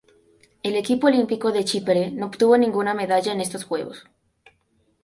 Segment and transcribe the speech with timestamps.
[0.63, 4.07] El equipo olímpico de Chipre no obtuvo ninguna medalla en estos Juegos.